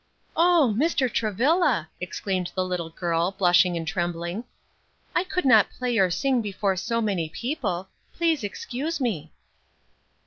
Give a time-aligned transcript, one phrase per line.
[0.35, 0.73] "Oh!
[0.75, 1.13] Mr.
[1.13, 4.45] Travilla!" exclaimed the little girl, blushing and trembling,
[5.13, 7.87] "I could not play or sing before so many people.
[8.11, 9.31] Please excuse me."